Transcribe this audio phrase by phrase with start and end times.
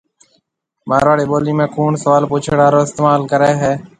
[0.89, 3.51] مارواڙِي ٻولِي ۾ ”ڪوُڻ“ سوال پُڇڻ هارون استمعال ڪريَ۔